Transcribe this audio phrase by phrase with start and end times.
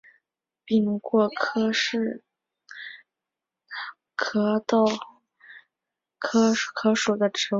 [0.65, 2.23] 柄果柯是
[4.15, 4.83] 壳斗
[6.17, 7.49] 科柯属的植物。